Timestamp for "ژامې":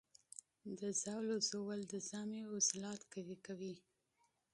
2.07-2.41